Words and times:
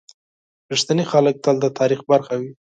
•رښتیني 0.71 1.05
خلک 1.11 1.35
تل 1.43 1.55
د 1.61 1.65
تاریخ 1.79 1.99
برخه 2.11 2.33
وي. 2.41 2.51